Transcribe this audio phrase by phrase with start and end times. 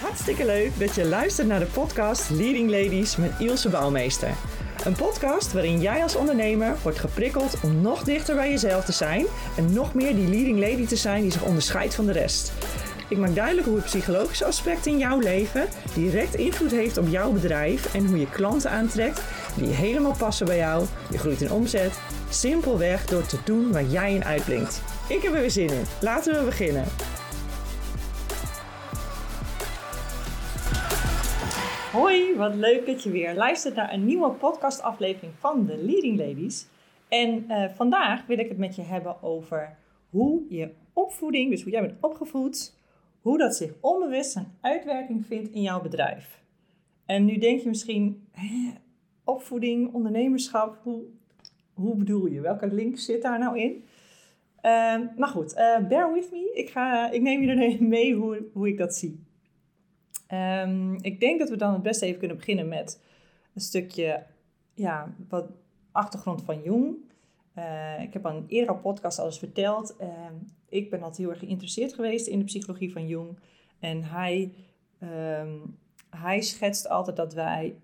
[0.00, 4.30] Hartstikke leuk dat je luistert naar de podcast Leading Ladies met Ilse Bouwmeester.
[4.84, 9.26] Een podcast waarin jij als ondernemer wordt geprikkeld om nog dichter bij jezelf te zijn
[9.56, 12.52] en nog meer die leading lady te zijn die zich onderscheidt van de rest.
[13.08, 17.32] Ik maak duidelijk hoe het psychologische aspect in jouw leven direct invloed heeft op jouw
[17.32, 19.20] bedrijf en hoe je klanten aantrekt
[19.56, 20.86] die helemaal passen bij jou.
[21.10, 24.82] Je groeit in omzet, simpelweg door te doen waar jij in uitblinkt.
[25.08, 25.84] Ik heb er weer zin in.
[26.00, 26.84] Laten we beginnen.
[31.98, 36.66] Hoi, wat leuk dat je weer luistert naar een nieuwe podcastaflevering van de Leading Ladies.
[37.08, 39.76] En uh, vandaag wil ik het met je hebben over
[40.10, 42.74] hoe je opvoeding, dus hoe jij bent opgevoed,
[43.20, 46.42] hoe dat zich onbewust zijn uitwerking vindt in jouw bedrijf.
[47.06, 48.72] En nu denk je misschien, hè,
[49.24, 51.02] opvoeding, ondernemerschap, hoe,
[51.74, 52.40] hoe bedoel je?
[52.40, 53.84] Welke link zit daar nou in?
[54.62, 56.50] Uh, maar goed, uh, bear with me.
[56.54, 59.26] Ik, ga, ik neem er mee hoe, hoe ik dat zie.
[60.32, 63.02] Um, ik denk dat we dan het beste even kunnen beginnen met
[63.54, 64.26] een stukje
[64.74, 65.50] ja, wat
[65.92, 66.96] achtergrond van Jung.
[67.58, 69.96] Uh, ik heb al een eerdere podcast al eens verteld.
[70.00, 70.08] Uh,
[70.68, 73.38] ik ben altijd heel erg geïnteresseerd geweest in de psychologie van Jung.
[73.78, 74.52] En hij,
[75.40, 75.78] um,
[76.10, 77.76] hij schetst altijd dat wij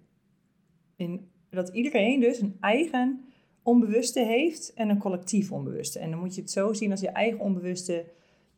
[0.96, 3.24] in, dat iedereen dus een eigen
[3.62, 5.98] onbewuste heeft en een collectief onbewuste.
[5.98, 8.04] En dan moet je het zo zien als je eigen onbewuste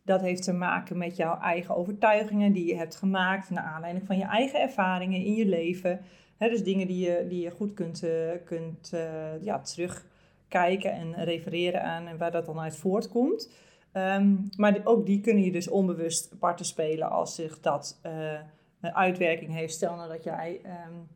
[0.07, 4.19] dat heeft te maken met jouw eigen overtuigingen die je hebt gemaakt naar aanleiding van
[4.19, 6.01] je eigen ervaringen in je leven.
[6.39, 11.83] dus dingen die je, die je goed kunt, uh, kunt uh, ja, terugkijken en refereren
[11.83, 13.53] aan en waar dat dan uit voortkomt.
[13.93, 18.33] Um, maar ook die kunnen je dus onbewust parten spelen als zich dat uh,
[18.81, 19.75] een uitwerking heeft.
[19.75, 21.09] Stel nou dat jij um,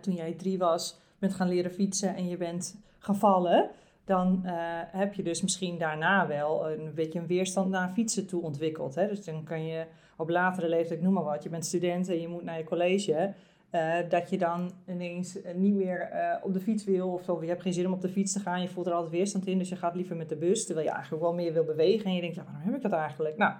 [0.00, 3.70] toen jij drie was bent gaan leren fietsen en je bent gevallen
[4.06, 4.52] dan uh,
[4.86, 8.94] heb je dus misschien daarna wel een beetje een weerstand naar fietsen toe ontwikkeld.
[8.94, 9.08] Hè?
[9.08, 9.84] Dus dan kan je
[10.16, 13.32] op latere leeftijd, noem maar wat, je bent student en je moet naar je college.
[13.72, 16.10] Uh, dat je dan ineens niet meer
[16.42, 18.40] op de fiets wil of, of je hebt geen zin om op de fiets te
[18.40, 18.62] gaan.
[18.62, 20.66] Je voelt er altijd weerstand in, dus je gaat liever met de bus.
[20.66, 22.92] Terwijl je eigenlijk wel meer wil bewegen en je denkt, ja, waarom heb ik dat
[22.92, 23.36] eigenlijk?
[23.36, 23.54] Nou,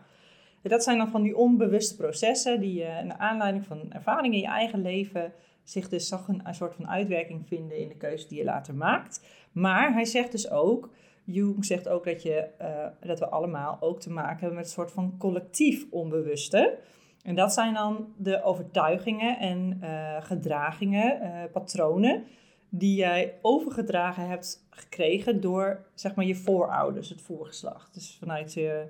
[0.62, 4.46] dat zijn dan van die onbewuste processen die je naar aanleiding van ervaringen in je
[4.46, 5.32] eigen leven
[5.68, 8.74] zich dus zag een, een soort van uitwerking vinden in de keuze die je later
[8.74, 9.26] maakt.
[9.52, 10.90] Maar hij zegt dus ook,
[11.24, 14.72] Jung zegt ook dat, je, uh, dat we allemaal ook te maken hebben met een
[14.72, 16.78] soort van collectief onbewuste.
[17.22, 22.24] En dat zijn dan de overtuigingen en uh, gedragingen, uh, patronen,
[22.68, 27.94] die jij overgedragen hebt gekregen door zeg maar, je voorouders, het voorgeslacht.
[27.94, 28.86] Dus vanuit je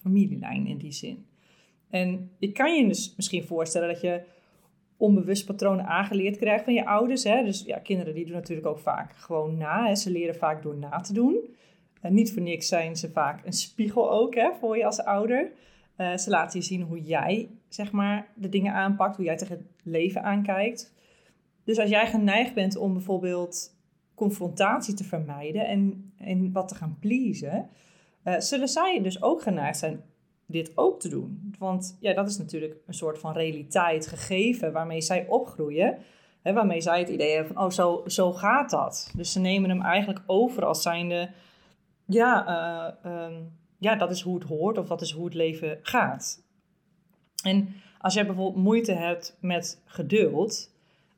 [0.00, 1.26] familielijn in die zin.
[1.90, 4.22] En je kan je dus misschien voorstellen dat je
[4.98, 7.24] onbewust patronen aangeleerd krijgt van je ouders.
[7.24, 7.44] Hè?
[7.44, 9.94] Dus ja, kinderen die doen natuurlijk ook vaak gewoon na.
[9.94, 11.56] Ze leren vaak door na te doen.
[12.00, 15.52] En niet voor niks zijn ze vaak een spiegel ook hè, voor je als ouder.
[15.96, 19.56] Uh, ze laten je zien hoe jij zeg maar, de dingen aanpakt, hoe jij tegen
[19.56, 20.94] het leven aankijkt.
[21.64, 23.76] Dus als jij geneigd bent om bijvoorbeeld
[24.14, 27.68] confrontatie te vermijden en, en wat te gaan pleasen,
[28.24, 30.02] uh, zullen zij dus ook geneigd zijn
[30.50, 31.54] dit ook te doen.
[31.58, 35.98] Want ja, dat is natuurlijk een soort van realiteit gegeven waarmee zij opgroeien.
[36.42, 39.12] Hè, waarmee zij het idee hebben van, oh, zo, zo gaat dat.
[39.16, 41.30] Dus ze nemen hem eigenlijk over als zijnde,
[42.06, 42.48] ja,
[43.04, 46.42] uh, um, ja, dat is hoe het hoort of dat is hoe het leven gaat.
[47.42, 50.70] En als jij bijvoorbeeld moeite hebt met geduld,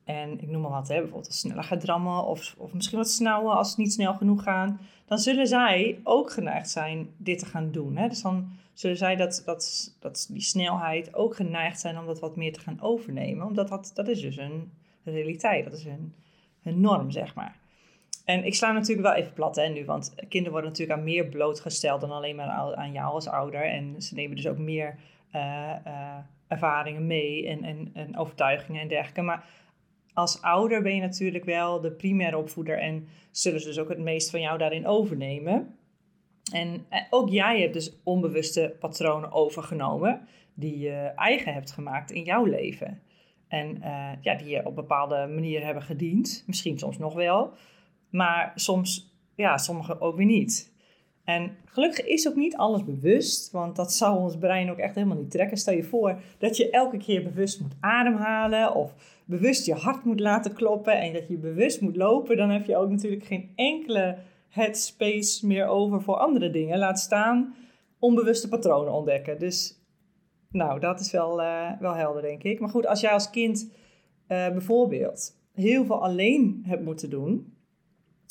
[0.05, 3.57] en ik noem maar wat, hè, bijvoorbeeld sneller gaat drammen of, of misschien wat snauwen
[3.57, 4.73] als het niet snel genoeg gaat,
[5.07, 7.97] dan zullen zij ook geneigd zijn dit te gaan doen.
[7.97, 8.09] Hè?
[8.09, 12.37] Dus dan zullen zij dat, dat, dat die snelheid ook geneigd zijn om dat wat
[12.37, 13.47] meer te gaan overnemen.
[13.47, 14.73] Omdat dat, dat is dus een
[15.05, 16.15] realiteit, dat is een,
[16.63, 17.59] een norm, zeg maar.
[18.25, 21.27] En ik sla natuurlijk wel even plat hè, nu, want kinderen worden natuurlijk aan meer
[21.27, 23.63] blootgesteld dan alleen maar aan jou als ouder.
[23.63, 24.99] En ze nemen dus ook meer
[25.35, 26.17] uh, uh,
[26.49, 29.23] ervaringen mee en, en, en overtuigingen en dergelijke.
[29.23, 29.45] Maar
[30.15, 33.99] als ouder ben je natuurlijk wel de primaire opvoeder en zullen ze dus ook het
[33.99, 35.79] meest van jou daarin overnemen.
[36.53, 42.25] En eh, ook jij hebt dus onbewuste patronen overgenomen die je eigen hebt gemaakt in
[42.25, 43.03] jouw leven.
[43.49, 46.45] En uh, ja, die je op bepaalde manieren hebben gediend.
[46.47, 47.53] Misschien soms nog wel,
[48.11, 50.73] maar soms, ja, sommige ook weer niet.
[51.25, 55.17] En gelukkig is ook niet alles bewust, want dat zou ons brein ook echt helemaal
[55.17, 55.57] niet trekken.
[55.57, 58.95] Stel je voor dat je elke keer bewust moet ademhalen of
[59.25, 62.77] bewust je hart moet laten kloppen en dat je bewust moet lopen, dan heb je
[62.77, 64.17] ook natuurlijk geen enkele
[64.51, 66.79] headspace meer over voor andere dingen.
[66.79, 67.55] Laat staan
[67.99, 69.39] onbewuste patronen ontdekken.
[69.39, 69.81] Dus
[70.51, 72.61] nou, dat is wel, uh, wel helder, denk ik.
[72.61, 73.71] Maar goed, als jij als kind
[74.29, 77.55] uh, bijvoorbeeld heel veel alleen hebt moeten doen,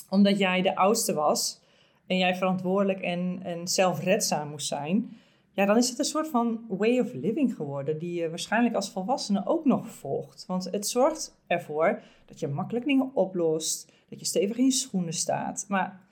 [0.10, 1.62] omdat jij de oudste was
[2.08, 5.18] en jij verantwoordelijk en, en zelfredzaam moest zijn,
[5.52, 8.92] ja, dan is het een soort van way of living geworden, die je waarschijnlijk als
[8.92, 10.46] volwassene ook nog volgt.
[10.46, 15.14] Want het zorgt ervoor dat je makkelijk dingen oplost, dat je stevig in je schoenen
[15.14, 15.66] staat.
[15.68, 16.08] Maar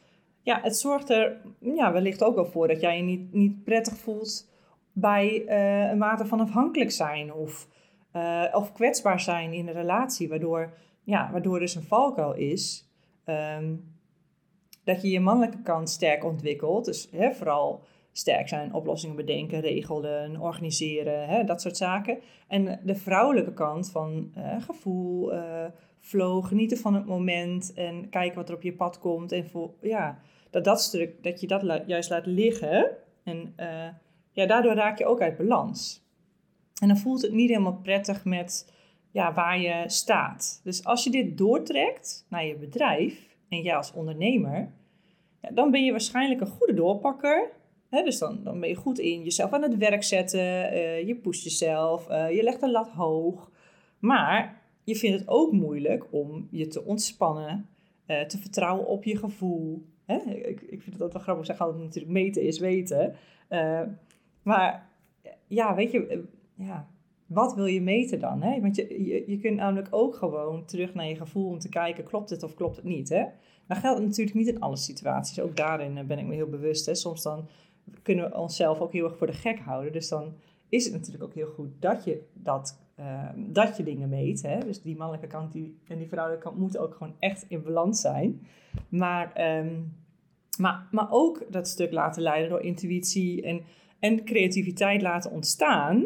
[0.47, 3.97] ja, het zorgt er ja, wellicht ook wel voor dat jij je niet, niet prettig
[3.97, 4.49] voelt
[4.91, 7.67] bij uh, een mate van afhankelijk zijn of,
[8.15, 10.73] uh, of kwetsbaar zijn in een relatie, waardoor,
[11.03, 12.89] ja, waardoor dus een valkuil is.
[13.25, 13.95] Um,
[14.83, 16.85] dat je je mannelijke kant sterk ontwikkelt.
[16.85, 22.17] Dus hè, vooral sterk zijn, oplossingen bedenken, regelen, organiseren, hè, dat soort zaken.
[22.47, 25.33] En de vrouwelijke kant van uh, gevoel,
[25.99, 29.31] flow, genieten van het moment en kijken wat er op je pad komt.
[29.31, 32.89] En voor, ja, dat dat stuk, dat je dat juist laat liggen.
[33.23, 33.87] En uh,
[34.31, 36.05] ja, daardoor raak je ook uit balans.
[36.81, 38.73] En dan voelt het niet helemaal prettig met
[39.11, 40.61] ja, waar je staat.
[40.63, 44.71] Dus als je dit doortrekt naar je bedrijf en jij als ondernemer,
[45.41, 47.49] ja, dan ben je waarschijnlijk een goede doorpakker.
[47.89, 48.03] Hè?
[48.03, 51.43] Dus dan, dan ben je goed in jezelf aan het werk zetten, uh, je pusht
[51.43, 53.51] jezelf, uh, je legt de lat hoog.
[53.99, 57.69] Maar je vindt het ook moeilijk om je te ontspannen,
[58.05, 59.85] te vertrouwen op je gevoel.
[60.07, 60.17] Hè?
[60.31, 63.15] Ik, ik vind het altijd wel grappig, zeg altijd natuurlijk meten is weten.
[64.41, 64.89] maar
[65.47, 66.23] ja, weet je,
[66.55, 66.87] ja,
[67.25, 68.41] wat wil je meten dan?
[68.41, 68.61] Hè?
[68.61, 72.03] Want je, je, je kunt namelijk ook gewoon terug naar je gevoel om te kijken,
[72.03, 73.09] klopt het of klopt het niet?
[73.09, 73.25] Hè?
[73.67, 75.39] Dat geldt natuurlijk niet in alle situaties.
[75.39, 76.85] Ook daarin eh, ben ik me heel bewust.
[76.85, 76.95] Hè.
[76.95, 77.47] Soms dan
[78.01, 79.91] kunnen we onszelf ook heel erg voor de gek houden.
[79.91, 80.33] Dus dan
[80.69, 84.41] is het natuurlijk ook heel goed dat je, dat, uh, dat je dingen meet.
[84.41, 84.59] Hè.
[84.59, 88.01] Dus die mannelijke kant die, en die vrouwelijke kant moeten ook gewoon echt in balans
[88.01, 88.47] zijn.
[88.89, 89.95] Maar, um,
[90.57, 93.61] maar, maar ook dat stuk laten leiden door intuïtie en,
[93.99, 96.05] en creativiteit laten ontstaan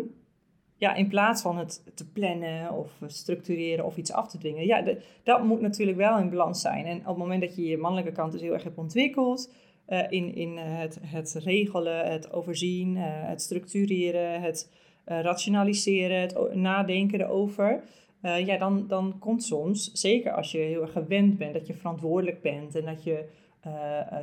[0.75, 4.65] ja, in plaats van het te plannen of structureren of iets af te dwingen.
[4.65, 6.85] Ja, dat moet natuurlijk wel in balans zijn.
[6.85, 9.53] En op het moment dat je je mannelijke kant dus heel erg hebt ontwikkeld...
[9.87, 14.71] Uh, in, in eh, het, het regelen, het overzien, uh, het structureren, het
[15.05, 17.83] rationaliseren, het nadenken erover...
[18.21, 22.41] ja, dan, dan komt soms, zeker als je heel erg gewend bent, dat je verantwoordelijk
[22.41, 22.75] bent...
[22.75, 23.25] en dat je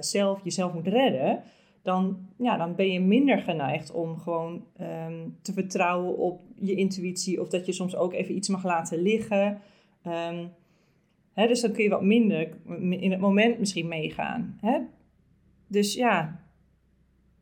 [0.00, 1.42] zelf jezelf moet redden
[1.88, 7.40] dan, ja, dan ben je minder geneigd om gewoon um, te vertrouwen op je intuïtie.
[7.40, 9.60] Of dat je soms ook even iets mag laten liggen.
[10.06, 10.50] Um,
[11.32, 12.50] hè, dus dan kun je wat minder
[12.90, 14.58] in het moment misschien meegaan.
[14.60, 14.78] Hè?
[15.66, 16.40] Dus ja,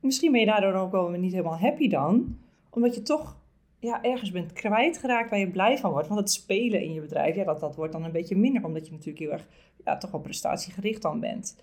[0.00, 2.38] misschien ben je daardoor ook wel niet helemaal happy dan.
[2.76, 3.36] Omdat je toch
[3.78, 6.08] ja, ergens bent kwijtgeraakt waar je blij van wordt.
[6.08, 8.64] Want het spelen in je bedrijf, ja, dat, dat wordt dan een beetje minder.
[8.64, 9.48] Omdat je natuurlijk heel erg
[9.84, 11.56] ja, toch wel prestatiegericht dan bent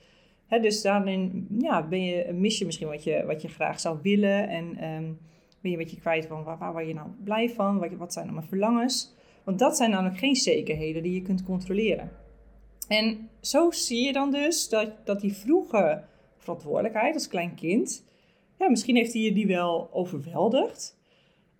[0.61, 4.47] dus daarin ja, ben je, mis je misschien wat je, wat je graag zou willen.
[4.47, 5.19] En um,
[5.61, 7.79] ben je een beetje kwijt van waar, waar word je nou blij van?
[7.79, 9.13] Wat, wat zijn nou mijn verlangens?
[9.43, 12.11] Want dat zijn namelijk geen zekerheden die je kunt controleren.
[12.87, 16.03] En zo zie je dan dus dat, dat die vroege
[16.37, 18.05] verantwoordelijkheid als klein kind,
[18.59, 20.97] ja, misschien heeft hij je die wel overweldigd.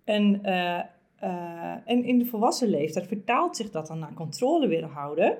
[0.04, 0.80] En, uh,
[1.22, 5.38] uh, en in de volwassen leeftijd vertaalt zich dat dan naar controle willen houden.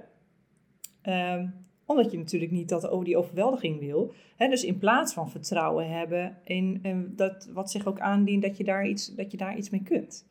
[1.02, 1.42] Uh,
[1.86, 4.12] omdat je natuurlijk niet dat over die overweldiging wil.
[4.36, 6.80] dus in plaats van vertrouwen hebben in,
[7.16, 10.26] dat wat zich ook aandient dat je daar iets, dat je daar iets mee kunt.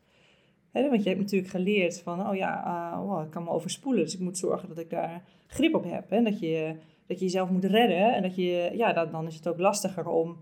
[0.72, 4.20] want je hebt natuurlijk geleerd van, oh ja, oh, ik kan me overspoelen, dus ik
[4.20, 6.10] moet zorgen dat ik daar grip op heb.
[6.10, 6.22] Hè?
[6.22, 6.76] Dat, je,
[7.06, 10.08] dat je jezelf moet redden en dat je, ja, dat, dan is het ook lastiger
[10.08, 10.36] om,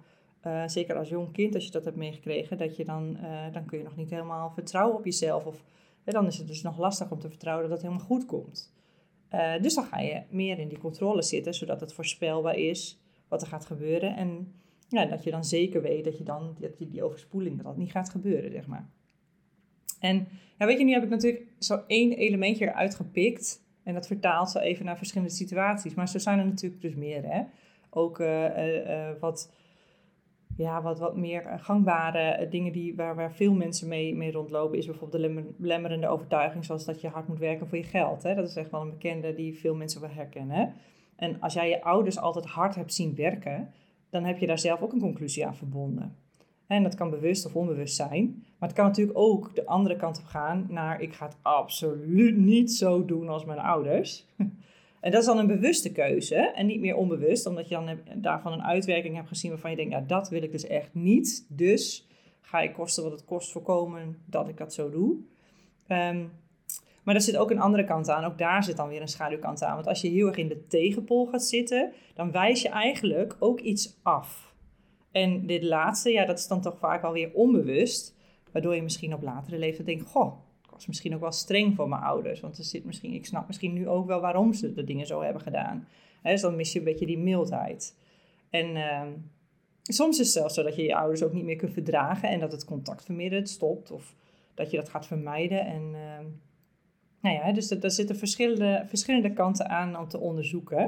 [0.47, 3.65] uh, zeker als jong kind, als je dat hebt meegekregen, dat je dan, uh, dan
[3.65, 5.47] kun je nog niet helemaal vertrouwen op jezelf.
[5.47, 5.65] Of
[6.05, 8.72] dan is het dus nog lastig om te vertrouwen dat het helemaal goed komt.
[9.32, 13.43] Uh, dus dan ga je meer in die controle zitten, zodat het voorspelbaar is wat
[13.43, 14.17] er gaat gebeuren.
[14.17, 14.53] En
[14.89, 17.77] ja, dat je dan zeker weet dat je dan dat je die overspoeling, dat dat
[17.77, 18.89] niet gaat gebeuren, zeg maar.
[20.01, 23.61] En ja, weet je, nu heb ik natuurlijk zo één elementje eruit gepikt.
[23.82, 25.94] En dat vertaalt zo even naar verschillende situaties.
[25.94, 27.43] Maar zo zijn er natuurlijk dus meer, hè.
[27.91, 28.22] Ook
[29.20, 29.53] wat
[30.56, 34.32] ja, wat, wat meer eh, gangbare eh, dingen die, waar, waar veel mensen mee, mee
[34.32, 38.23] rondlopen, is bijvoorbeeld de belemmerende overtuiging, zoals dat je hard moet werken voor je geld.
[38.23, 38.35] Hè?
[38.35, 40.73] Dat is echt wel een bekende die veel mensen wel herkennen.
[41.17, 43.71] En als jij je ouders altijd hard hebt zien werken,
[44.11, 46.17] dan heb je daar zelf ook een conclusie aan verbonden.
[46.67, 48.44] En dat kan bewust of onbewust zijn.
[48.59, 52.37] Maar het kan natuurlijk ook de andere kant op gaan naar ik ga het absoluut
[52.37, 54.27] niet zo doen als mijn ouders.
[55.03, 58.53] En dat is dan een bewuste keuze en niet meer onbewust, omdat je dan daarvan
[58.53, 61.47] een uitwerking hebt gezien waarvan je denkt, ja, dat wil ik dus echt niet.
[61.49, 62.09] Dus
[62.41, 65.17] ga ik kosten wat het kost voorkomen dat ik dat zo doe.
[65.89, 66.31] Um,
[67.03, 68.25] maar er zit ook een andere kant aan.
[68.25, 69.75] Ook daar zit dan weer een schaduwkant aan.
[69.75, 73.61] Want als je heel erg in de tegenpol gaat zitten, dan wijs je eigenlijk ook
[73.61, 74.55] iets af.
[75.11, 78.17] En dit laatste, ja, dat is dan toch vaak alweer onbewust.
[78.53, 80.35] Waardoor je misschien op latere leeftijd denkt, goh,
[80.86, 82.41] misschien ook wel streng voor mijn ouders.
[82.41, 85.22] Want er zit misschien, ik snap misschien nu ook wel waarom ze de dingen zo
[85.22, 85.89] hebben gedaan.
[86.22, 87.96] dus dan mis je een beetje die mildheid.
[88.51, 89.03] En, uh,
[89.82, 92.41] soms is het zelfs zo dat je je ouders ook niet meer kunt verdragen en
[92.41, 94.15] dat het contact vermindert, stopt of
[94.55, 95.67] dat je dat gaat vermijden.
[95.67, 96.24] En ehm,
[97.20, 100.82] nou ja, dus er, zitten verschillende, verschillende kanten aan om te onderzoeken.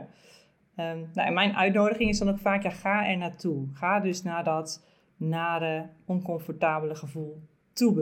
[0.76, 3.66] Um, nou, en mijn uitnodiging is dan ook vaak, ja, ga er naartoe.
[3.72, 4.84] Ga dus naar dat
[5.16, 7.94] nare, oncomfortabele gevoel toe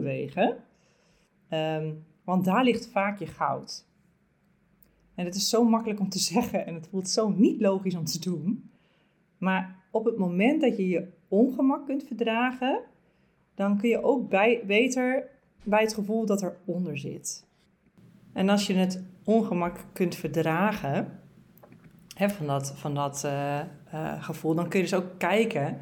[1.52, 1.92] Ehm,
[2.24, 3.86] want daar ligt vaak je goud.
[5.14, 8.04] En het is zo makkelijk om te zeggen en het voelt zo niet logisch om
[8.04, 8.70] te doen.
[9.38, 12.80] Maar op het moment dat je je ongemak kunt verdragen,
[13.54, 15.28] dan kun je ook bij, beter
[15.62, 17.46] bij het gevoel dat eronder zit.
[18.32, 21.20] En als je het ongemak kunt verdragen
[22.14, 23.60] hè, van dat, van dat uh,
[23.94, 25.78] uh, gevoel, dan kun je dus ook kijken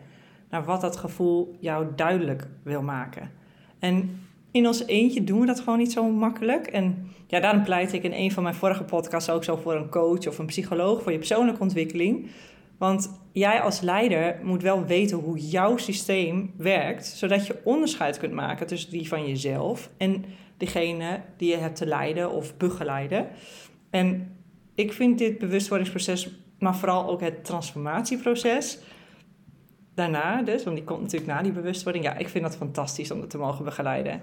[0.49, 3.31] naar wat dat gevoel jou duidelijk wil maken.
[3.79, 6.67] En in ons eentje doen we dat gewoon niet zo makkelijk.
[6.67, 9.91] En ja, daarom pleit ik in een van mijn vorige podcasts ook zo voor een
[9.91, 12.31] coach of een psycholoog voor je persoonlijke ontwikkeling.
[12.79, 18.33] Want jij als leider moet wel weten hoe jouw systeem werkt, zodat je onderscheid kunt
[18.33, 20.25] maken tussen die van jezelf en
[20.57, 23.29] degene die je hebt te leiden of begeleiden.
[23.91, 24.37] En
[24.75, 28.79] ik vind dit bewustwordingsproces, maar vooral ook het transformatieproces,
[29.95, 32.05] daarna dus, want die komt natuurlijk na die bewustwording.
[32.05, 34.21] Ja, ik vind dat fantastisch om dat te mogen begeleiden.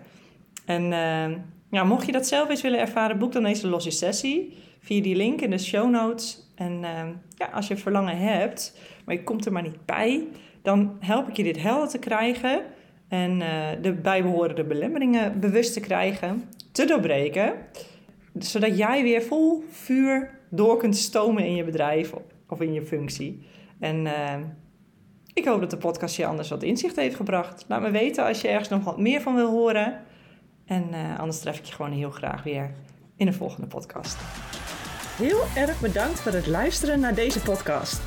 [0.66, 1.38] En uh,
[1.72, 5.16] ja, mocht je dat zelf eens willen ervaren, boek dan deze losse sessie via die
[5.16, 6.52] link in de show notes.
[6.56, 7.02] En uh,
[7.36, 10.28] ja, als je verlangen hebt, maar je komt er maar niet bij,
[10.62, 12.62] dan help ik je dit helder te krijgen
[13.08, 17.54] en uh, de bijbehorende belemmeringen bewust te krijgen, te doorbreken,
[18.40, 22.14] zodat jij weer vol vuur door kunt stomen in je bedrijf
[22.48, 23.46] of in je functie.
[23.80, 24.34] En uh,
[25.38, 27.66] ik hoop dat de podcast je anders wat inzicht heeft gebracht.
[27.68, 30.02] Laat me weten als je ergens nog wat meer van wil horen.
[30.66, 32.72] En uh, anders tref ik je gewoon heel graag weer
[33.16, 34.18] in de volgende podcast.
[35.18, 38.02] Heel erg bedankt voor het luisteren naar deze podcast.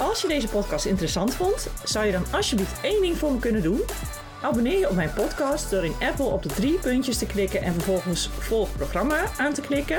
[0.00, 3.62] Als je deze podcast interessant vond, zou je dan alsjeblieft één ding voor me kunnen
[3.62, 3.80] doen?
[4.42, 7.72] Abonneer je op mijn podcast door in Apple op de drie puntjes te klikken en
[7.72, 9.98] vervolgens volg programma aan te klikken.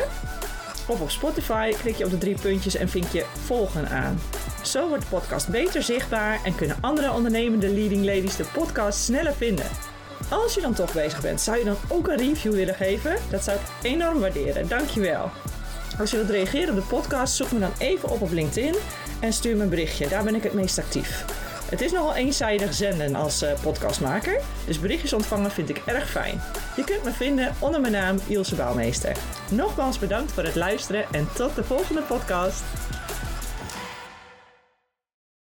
[0.88, 4.20] Of op Spotify klik je op de drie puntjes en vind je volgen aan.
[4.66, 9.34] Zo wordt de podcast beter zichtbaar en kunnen andere ondernemende leading ladies de podcast sneller
[9.34, 9.66] vinden.
[10.30, 13.16] Als je dan toch bezig bent, zou je dan ook een review willen geven?
[13.30, 14.68] Dat zou ik enorm waarderen.
[14.68, 15.30] Dankjewel.
[16.00, 18.76] Als je wilt reageren op de podcast, zoek me dan even op op LinkedIn
[19.20, 20.08] en stuur me een berichtje.
[20.08, 21.26] Daar ben ik het meest actief.
[21.70, 26.42] Het is nogal eenzijdig zenden als uh, podcastmaker, dus berichtjes ontvangen vind ik erg fijn.
[26.76, 29.16] Je kunt me vinden onder mijn naam Ilse Bouwmeester.
[29.52, 32.64] Nogmaals bedankt voor het luisteren en tot de volgende podcast.